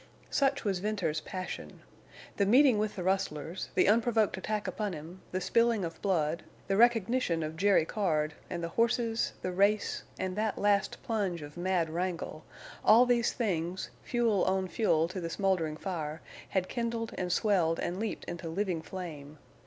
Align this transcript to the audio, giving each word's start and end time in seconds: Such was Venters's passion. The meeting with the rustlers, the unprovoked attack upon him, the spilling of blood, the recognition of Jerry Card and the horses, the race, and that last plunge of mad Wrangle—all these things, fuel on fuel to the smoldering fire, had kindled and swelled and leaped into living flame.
Such 0.31 0.63
was 0.63 0.79
Venters's 0.79 1.21
passion. 1.21 1.81
The 2.37 2.47
meeting 2.47 2.79
with 2.79 2.95
the 2.95 3.03
rustlers, 3.03 3.69
the 3.75 3.87
unprovoked 3.87 4.35
attack 4.35 4.67
upon 4.67 4.93
him, 4.93 5.21
the 5.31 5.39
spilling 5.39 5.85
of 5.85 6.01
blood, 6.01 6.41
the 6.67 6.75
recognition 6.75 7.43
of 7.43 7.55
Jerry 7.55 7.85
Card 7.85 8.33
and 8.49 8.63
the 8.63 8.69
horses, 8.69 9.33
the 9.43 9.51
race, 9.51 10.01
and 10.17 10.35
that 10.35 10.57
last 10.57 11.03
plunge 11.03 11.43
of 11.43 11.55
mad 11.55 11.87
Wrangle—all 11.87 13.05
these 13.05 13.31
things, 13.31 13.91
fuel 14.01 14.43
on 14.45 14.67
fuel 14.69 15.07
to 15.07 15.21
the 15.21 15.29
smoldering 15.29 15.77
fire, 15.77 16.21
had 16.49 16.67
kindled 16.67 17.13
and 17.15 17.31
swelled 17.31 17.79
and 17.79 17.99
leaped 17.99 18.25
into 18.25 18.49
living 18.49 18.81
flame. 18.81 19.37